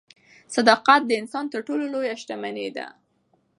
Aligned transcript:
صداقت 0.55 1.01
د 1.05 1.11
انسان 1.21 1.45
تر 1.53 1.59
ټولو 1.67 1.83
لویه 1.93 2.15
شتمني 2.21 2.67
ده. 2.77 2.87